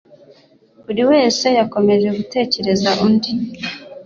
[0.85, 3.31] buri wese yakomeje gutekereza undi